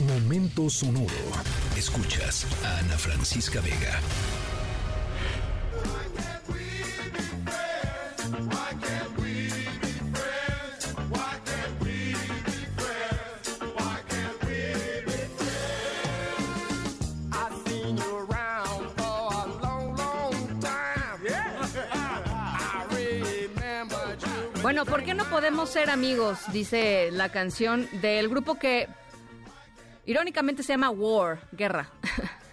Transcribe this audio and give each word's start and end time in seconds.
Momento 0.00 0.68
sonoro. 0.68 1.08
Escuchas 1.74 2.46
a 2.62 2.78
Ana 2.80 2.98
Francisca 2.98 3.62
Vega. 3.62 3.98
Bueno, 24.60 24.84
¿por 24.84 25.04
qué 25.04 25.14
no 25.14 25.24
podemos 25.30 25.70
ser 25.70 25.88
amigos? 25.88 26.40
Dice 26.52 27.10
la 27.12 27.30
canción 27.30 27.88
del 28.02 28.28
grupo 28.28 28.56
que 28.56 28.88
irónicamente 30.06 30.62
se 30.62 30.72
llama 30.72 30.90
War, 30.90 31.40
guerra. 31.52 31.90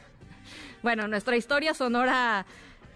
bueno, 0.83 1.07
nuestra 1.07 1.37
historia 1.37 1.73
sonora 1.73 2.45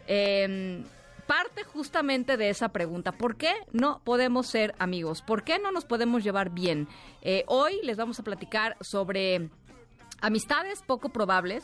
em, 0.07 0.83
parte 1.25 1.63
justamente 1.63 2.37
de 2.37 2.49
esa 2.49 2.69
pregunta. 2.69 3.11
¿Por 3.11 3.37
qué 3.37 3.53
no 3.71 4.01
podemos 4.03 4.47
ser 4.47 4.75
amigos? 4.79 5.21
¿Por 5.21 5.43
qué 5.43 5.59
no 5.59 5.71
nos 5.71 5.85
podemos 5.85 6.23
llevar 6.23 6.49
bien? 6.49 6.87
Eh, 7.21 7.43
hoy 7.47 7.79
les 7.83 7.97
vamos 7.97 8.19
a 8.19 8.23
platicar 8.23 8.75
sobre 8.81 9.49
amistades 10.21 10.81
poco 10.85 11.09
probables. 11.09 11.63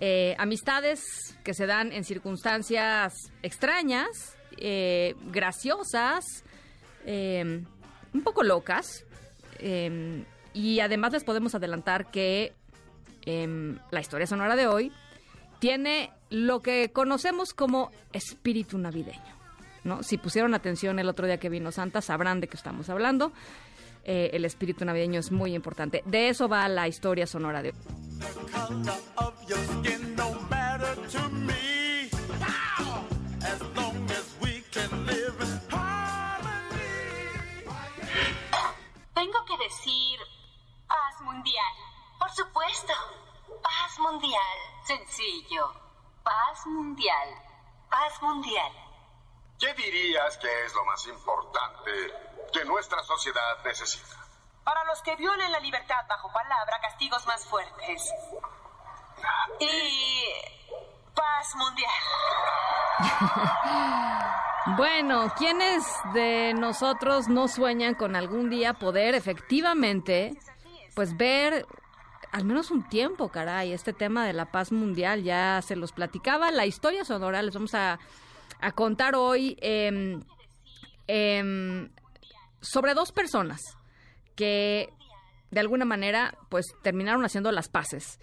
Eh, 0.00 0.34
amistades 0.38 1.02
que 1.44 1.54
se 1.54 1.66
dan 1.66 1.92
en 1.92 2.02
circunstancias 2.02 3.14
extrañas, 3.42 4.36
eh, 4.56 5.14
graciosas, 5.26 6.44
Em, 7.04 7.64
un 8.12 8.22
poco 8.22 8.42
locas. 8.42 9.04
Y 10.54 10.80
además 10.80 11.12
les 11.12 11.24
podemos 11.24 11.54
adelantar 11.54 12.10
que 12.10 12.54
em, 13.26 13.78
la 13.90 14.00
historia 14.00 14.26
sonora 14.26 14.56
de 14.56 14.66
hoy 14.66 14.92
tiene 15.58 16.10
lo 16.30 16.62
que 16.62 16.90
conocemos 16.92 17.52
como 17.52 17.90
espíritu 18.12 18.78
navideño. 18.78 19.34
¿no? 19.82 20.02
Si 20.02 20.16
pusieron 20.16 20.54
atención 20.54 20.98
el 20.98 21.08
otro 21.08 21.26
día 21.26 21.38
que 21.38 21.48
vino 21.48 21.72
Santa, 21.72 22.00
sabrán 22.00 22.40
de 22.40 22.48
qué 22.48 22.56
estamos 22.56 22.88
hablando. 22.88 23.32
Eh, 24.04 24.30
el 24.34 24.44
espíritu 24.44 24.84
navideño 24.84 25.20
es 25.20 25.32
muy 25.32 25.54
importante. 25.54 26.02
De 26.06 26.28
eso 26.28 26.48
va 26.48 26.68
la 26.68 26.88
historia 26.88 27.26
sonora 27.26 27.62
de 27.62 27.70
hoy. 27.70 27.76
Supuesto. 42.74 42.94
Paz 43.62 43.98
mundial. 43.98 44.58
Sencillo. 44.84 45.72
Paz 46.22 46.66
mundial. 46.66 47.28
Paz 47.90 48.22
mundial. 48.22 48.72
¿Qué 49.58 49.72
dirías 49.74 50.36
que 50.38 50.64
es 50.64 50.74
lo 50.74 50.84
más 50.84 51.06
importante 51.06 51.90
que 52.52 52.64
nuestra 52.64 53.02
sociedad 53.02 53.62
necesita? 53.64 54.16
Para 54.64 54.84
los 54.84 55.00
que 55.02 55.14
violen 55.16 55.52
la 55.52 55.60
libertad 55.60 56.04
bajo 56.08 56.32
palabra, 56.32 56.80
castigos 56.80 57.26
más 57.26 57.46
fuertes. 57.46 58.12
Y 59.60 60.24
paz 61.14 61.54
mundial. 61.56 61.90
Bueno, 64.78 65.30
¿quiénes 65.36 65.84
de 66.14 66.54
nosotros 66.54 67.28
no 67.28 67.48
sueñan 67.48 67.94
con 67.94 68.16
algún 68.16 68.48
día 68.48 68.72
poder 68.72 69.14
efectivamente, 69.14 70.38
pues 70.94 71.14
ver 71.18 71.66
al 72.34 72.44
menos 72.44 72.72
un 72.72 72.82
tiempo, 72.88 73.28
caray, 73.28 73.72
este 73.72 73.92
tema 73.92 74.26
de 74.26 74.32
la 74.32 74.50
paz 74.50 74.72
mundial 74.72 75.22
ya 75.22 75.62
se 75.62 75.76
los 75.76 75.92
platicaba. 75.92 76.50
La 76.50 76.66
historia 76.66 77.04
sonora 77.04 77.40
les 77.42 77.54
vamos 77.54 77.74
a, 77.74 78.00
contar 78.74 79.14
hoy 79.14 79.56
em, 79.60 80.20
em, 81.06 81.92
sobre 82.60 82.94
dos 82.94 83.12
personas 83.12 83.60
que 84.34 84.88
de 85.52 85.60
alguna 85.60 85.84
manera 85.84 86.36
pues 86.48 86.66
terminaron 86.82 87.24
haciendo 87.24 87.52
las 87.52 87.68
paces 87.68 88.18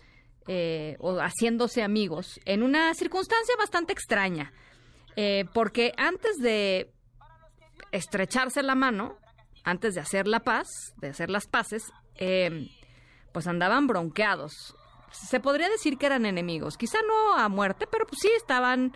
eh, 0.45 0.97
o 0.99 1.19
haciéndose 1.21 1.81
amigos 1.81 2.37
en 2.43 2.63
una 2.63 2.93
circunstancia 2.93 3.55
bastante 3.57 3.93
extraña. 3.93 4.51
Eh, 5.15 5.45
porque 5.53 5.93
antes 5.95 6.35
de 6.39 6.91
estrecharse 7.93 8.61
la 8.61 8.75
mano, 8.75 9.17
antes 9.63 9.95
de 9.95 10.01
hacer 10.01 10.27
la 10.27 10.41
paz, 10.41 10.67
de 10.97 11.07
hacer 11.07 11.29
las 11.29 11.47
paces, 11.47 11.93
em, 12.15 12.67
pues 13.31 13.47
andaban 13.47 13.87
bronqueados. 13.87 14.75
Se 15.11 15.39
podría 15.39 15.69
decir 15.69 15.97
que 15.97 16.05
eran 16.05 16.25
enemigos, 16.25 16.77
quizá 16.77 16.99
no 17.07 17.37
a 17.37 17.49
muerte, 17.49 17.87
pero 17.87 18.05
pues 18.07 18.19
sí 18.21 18.29
estaban, 18.37 18.93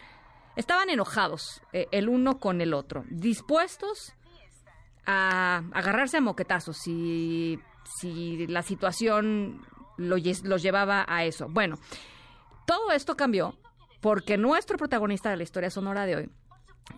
estaban 0.56 0.90
enojados 0.90 1.62
eh, 1.73 1.88
el 1.91 2.07
uno 2.07 2.40
con 2.40 2.62
el 2.62 2.74
otro, 2.74 3.03
dispuestos 3.09 4.13
a 5.06 5.63
agarrarse 5.74 6.18
a 6.18 6.22
moquetazos 6.22 6.78
si, 6.78 7.59
si 8.00 8.47
la 8.47 8.62
situación 8.62 9.66
lo, 9.97 10.16
los 10.44 10.62
llevaba 10.62 11.06
a 11.07 11.25
eso. 11.25 11.47
Bueno, 11.50 11.78
todo 12.66 12.91
esto 12.91 13.16
cambió 13.16 13.57
porque 14.01 14.38
nuestro 14.38 14.78
protagonista 14.78 15.29
de 15.29 15.38
la 15.38 15.44
historia 15.44 15.69
sonora 15.69 16.06
de 16.06 16.16
hoy 16.16 16.29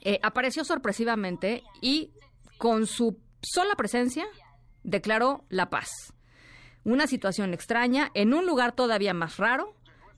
eh, 0.02 0.20
apareció 0.22 0.64
sorpresivamente 0.64 1.64
y 1.82 2.12
con 2.58 2.86
su 2.86 3.20
sola 3.42 3.76
presencia 3.76 4.26
declaró 4.84 5.46
la 5.50 5.70
paz. 5.70 6.14
Una 6.88 7.06
situación 7.06 7.54
extraña 7.54 8.10
en 8.14 8.34
un 8.34 8.46
lugar 8.46 8.72
todavía 8.72 9.14
más 9.14 9.38
raro, 9.38 9.76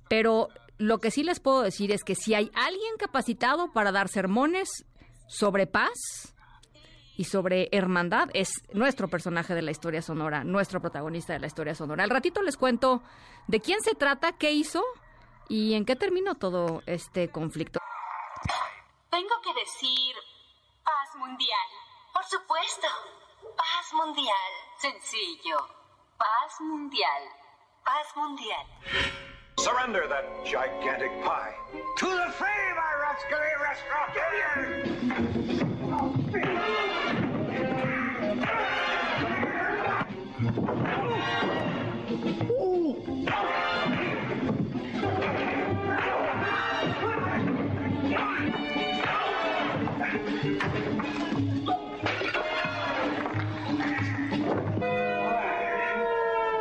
pero 0.07 0.49
lo 0.77 0.99
que 0.99 1.11
sí 1.11 1.23
les 1.23 1.39
puedo 1.39 1.61
decir 1.61 1.91
es 1.91 2.03
que 2.03 2.15
si 2.15 2.33
hay 2.35 2.51
alguien 2.53 2.95
capacitado 2.97 3.73
para 3.73 3.91
dar 3.91 4.07
sermones 4.07 4.85
sobre 5.27 5.67
paz 5.67 6.35
y 7.17 7.25
sobre 7.25 7.67
hermandad, 7.71 8.29
es 8.33 8.51
nuestro 8.71 9.09
personaje 9.09 9.53
de 9.55 9.63
la 9.63 9.71
historia 9.71 10.01
sonora, 10.01 10.43
nuestro 10.43 10.79
protagonista 10.79 11.33
de 11.33 11.39
la 11.39 11.47
historia 11.47 11.75
sonora. 11.75 12.03
Al 12.03 12.09
ratito 12.09 12.41
les 12.41 12.55
cuento 12.55 13.01
de 13.47 13.59
quién 13.59 13.81
se 13.81 13.95
trata, 13.95 14.33
qué 14.33 14.51
hizo 14.51 14.83
¿Y 15.49 15.73
en 15.73 15.83
qué 15.83 15.95
terminó 15.95 16.35
todo 16.35 16.83
este 16.85 17.31
conflicto? 17.31 17.79
Tengo 19.09 19.41
que 19.41 19.53
decir 19.59 20.15
paz 20.83 21.15
mundial. 21.15 21.67
Por 22.13 22.23
supuesto. 22.25 22.87
Paz 23.57 23.93
mundial. 23.93 24.51
Sencillo. 24.77 25.78
Paz 26.19 26.51
mundial. 26.59 27.23
Paz 27.85 28.07
mundial. 28.17 28.67
Surrender 29.57 30.05
that 30.09 30.25
gigantic 30.43 31.11
pie. 31.23 31.55
To 31.97 32.05
the 32.05 32.29
free, 32.33 32.73
my 32.75 32.93
rascally 32.99 33.55
restaurant! 33.63 34.09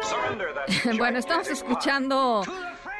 bueno, 0.98 1.18
estamos 1.18 1.48
escuchando 1.48 2.42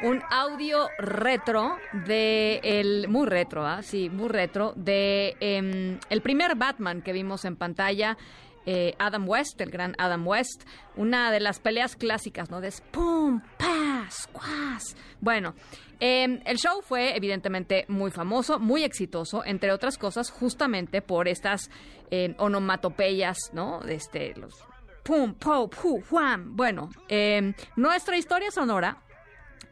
un 0.01 0.21
audio 0.29 0.89
retro 0.97 1.77
de 2.05 2.59
el 2.63 3.07
muy 3.07 3.27
retro, 3.27 3.65
¿ah? 3.65 3.81
sí, 3.81 4.09
muy 4.09 4.29
retro 4.29 4.73
de 4.75 5.35
em, 5.39 5.99
el 6.09 6.21
primer 6.21 6.55
Batman 6.55 7.01
que 7.01 7.13
vimos 7.13 7.45
en 7.45 7.55
pantalla. 7.55 8.17
Eh, 8.65 8.93
Adam 8.99 9.27
West, 9.27 9.59
el 9.61 9.71
gran 9.71 9.95
Adam 9.97 10.27
West, 10.27 10.63
una 10.95 11.31
de 11.31 11.39
las 11.39 11.59
peleas 11.59 11.95
clásicas, 11.95 12.51
¿no? 12.51 12.61
De 12.61 12.71
pum, 12.91 13.41
pas, 13.57 14.27
cuas. 14.31 14.95
Bueno, 15.21 15.55
em, 15.99 16.41
el 16.45 16.57
show 16.57 16.81
fue 16.83 17.15
evidentemente 17.15 17.85
muy 17.87 18.11
famoso, 18.11 18.59
muy 18.59 18.83
exitoso, 18.83 19.43
entre 19.43 19.71
otras 19.71 19.97
cosas, 19.97 20.29
justamente 20.29 21.01
por 21.01 21.27
estas 21.27 21.71
eh, 22.11 22.35
onomatopeyas, 22.37 23.37
¿no? 23.53 23.81
Este, 23.83 24.35
los 24.35 24.68
pum, 25.09 25.33
po, 25.33 25.67
pu, 25.67 26.03
juan. 26.07 26.55
Bueno, 26.55 26.91
em, 27.07 27.55
nuestra 27.75 28.15
historia 28.15 28.51
sonora 28.51 28.97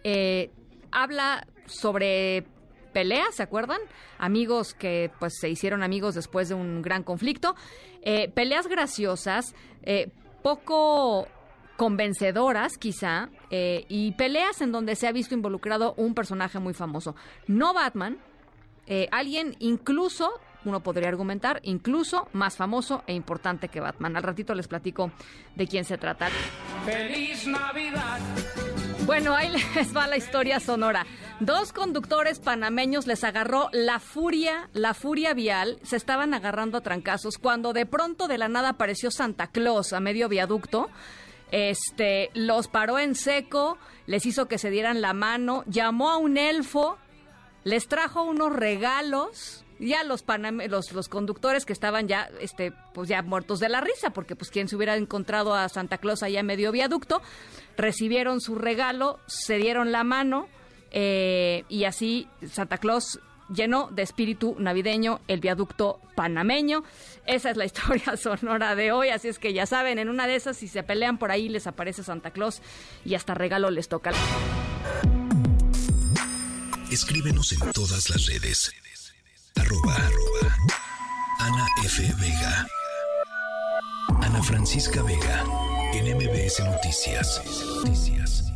eh, 0.04 0.50
habla 0.92 1.46
sobre 1.68 2.44
peleas, 2.92 3.36
¿se 3.36 3.44
acuerdan? 3.44 3.78
Amigos 4.18 4.74
que 4.74 5.12
pues 5.20 5.34
se 5.40 5.48
hicieron 5.48 5.84
amigos 5.84 6.16
después 6.16 6.50
de 6.50 6.56
un 6.56 6.82
gran 6.82 7.04
conflicto. 7.04 7.56
Eh, 8.02 8.30
peleas 8.30 8.66
graciosas, 8.66 9.54
eh, 9.84 10.10
poco 10.42 11.28
convencedoras 11.78 12.80
quizá, 12.80 13.30
y 13.52 14.14
peleas 14.14 14.62
en 14.62 14.72
donde 14.72 14.96
se 14.96 15.06
ha 15.06 15.12
visto 15.12 15.36
involucrado 15.36 15.94
un 15.98 16.16
personaje 16.16 16.58
muy 16.58 16.74
famoso. 16.74 17.16
No 17.46 17.76
Batman, 17.76 18.18
alguien 19.12 19.56
incluso 19.60 20.32
uno 20.66 20.82
podría 20.82 21.10
argumentar, 21.10 21.60
incluso 21.64 22.28
más 22.34 22.58
famoso 22.58 23.04
e 23.08 23.14
importante 23.14 23.70
que 23.70 23.80
Batman. 23.80 24.18
Al 24.18 24.24
ratito 24.24 24.54
les 24.54 24.68
platico 24.68 25.12
de 25.56 25.68
quién 25.68 25.86
se 25.86 25.98
trata. 25.98 26.30
¡Feliz 26.86 27.48
Navidad! 27.48 28.20
Bueno, 29.06 29.34
ahí 29.34 29.50
les 29.76 29.96
va 29.96 30.06
la 30.08 30.18
historia 30.18 30.60
sonora. 30.60 31.06
Dos 31.40 31.72
conductores 31.72 32.40
panameños 32.40 33.08
les 33.08 33.24
agarró 33.24 33.70
la 33.72 34.00
furia, 34.00 34.70
la 34.74 34.94
furia 34.94 35.34
vial. 35.34 35.80
Se 35.84 35.96
estaban 35.96 36.34
agarrando 36.34 36.80
a 36.80 36.82
trancazos 36.82 37.38
cuando 37.38 37.72
de 37.72 37.86
pronto 37.86 38.28
de 38.28 38.38
la 38.38 38.50
nada 38.50 38.70
apareció 38.70 39.12
Santa 39.12 39.48
Claus 39.48 39.94
a 39.94 40.02
medio 40.02 40.28
viaducto. 40.28 40.90
Este, 41.52 42.32
los 42.34 42.68
paró 42.68 43.00
en 43.00 43.16
seco, 43.16 43.78
les 44.06 44.26
hizo 44.26 44.48
que 44.48 44.58
se 44.58 44.70
dieran 44.70 45.00
la 45.00 45.14
mano, 45.14 45.64
llamó 45.68 46.10
a 46.10 46.18
un 46.18 46.38
elfo, 46.38 46.98
les 47.64 47.88
trajo 47.88 48.24
unos 48.24 48.52
regalos 48.52 49.64
ya 49.80 50.04
los, 50.04 50.24
los, 50.70 50.92
los 50.92 51.10
conductores 51.10 51.66
que 51.66 51.74
estaban 51.74 52.08
ya 52.08 52.30
este 52.40 52.74
pues 52.94 53.10
ya 53.10 53.22
muertos 53.22 53.60
de 53.60 53.70
la 53.70 53.82
risa 53.82 54.12
porque 54.12 54.36
pues 54.36 54.50
quien 54.50 54.68
se 54.68 54.76
hubiera 54.76 54.96
encontrado 54.96 55.54
a 55.54 55.70
Santa 55.70 55.98
Claus 55.98 56.24
allá 56.24 56.42
medio 56.44 56.72
viaducto 56.72 57.22
recibieron 57.78 58.42
su 58.42 58.56
regalo 58.56 59.20
se 59.28 59.58
dieron 59.58 59.92
la 59.92 60.04
mano 60.04 60.48
eh, 60.92 61.64
y 61.70 61.84
así 61.84 62.28
Santa 62.50 62.78
Claus 62.78 63.20
llenó 63.54 63.90
de 63.92 64.04
espíritu 64.04 64.56
navideño 64.60 65.22
el 65.28 65.40
viaducto 65.40 66.02
panameño. 66.16 66.84
Esa 67.26 67.52
es 67.52 67.58
la 67.58 67.66
historia 67.70 68.18
sonora 68.18 68.76
de 68.76 68.92
hoy, 68.92 69.10
así 69.10 69.28
es 69.28 69.40
que 69.40 69.54
ya 69.54 69.66
saben, 69.66 70.00
en 70.00 70.10
una 70.10 70.28
de 70.28 70.36
esas, 70.36 70.58
si 70.58 70.68
se 70.68 70.84
pelean 70.84 71.18
por 71.18 71.32
ahí, 71.32 71.50
les 71.50 71.68
aparece 71.68 72.04
Santa 72.04 72.32
Claus 72.32 72.62
y 73.06 73.16
hasta 73.16 73.34
regalo 73.34 73.70
les 73.70 73.88
toca. 73.88 74.12
Escríbenos 76.92 77.52
en 77.52 77.72
todas 77.72 78.10
las 78.10 78.26
redes. 78.28 78.72
Arroba, 79.60 79.96
Ana 81.40 81.66
F. 81.84 82.02
Vega. 82.18 82.68
Ana 84.22 84.42
Francisca 84.44 85.02
Vega. 85.04 85.44
En 85.94 86.06
MBS 86.16 86.60
Noticias. 86.64 87.42
Noticias. 87.84 88.47